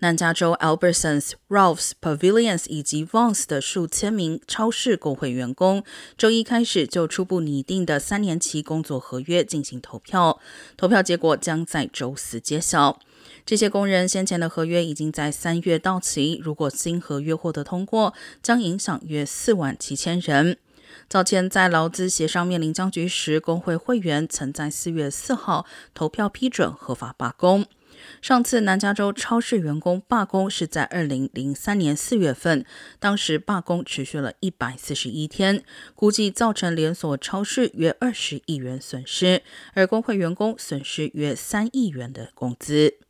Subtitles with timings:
[0.00, 5.82] 南加州 Albertsons、Ralphs、Pavilions 以及 Vons 的数千名超市工会员工，
[6.18, 10.38] 周一开始就初步拟定的三年期工作合约进行投票，
[10.76, 13.00] 投票结果将在周四揭晓。
[13.46, 20.58] 这些工人先前的合约已经在三月到期，如果新合约获得通过，将影响约四万七千人。
[21.08, 27.64] 早前在劳资协商面临僵局时，工会会员曾在四月四号投票批准合法罢工。
[28.20, 32.64] 上次南加州超市员工罢工是在二零零三年四月份，
[32.98, 35.62] 当时罢工持续了一百四十一天，
[35.94, 39.42] 估计造成连锁超市约二十亿元损失，
[39.74, 43.05] 而工会员工损失约三亿元的工资。